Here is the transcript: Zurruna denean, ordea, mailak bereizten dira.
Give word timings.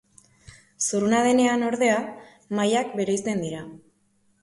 Zurruna 0.85 1.19
denean, 1.27 1.67
ordea, 1.69 2.01
mailak 2.61 3.01
bereizten 3.01 3.49
dira. 3.49 3.65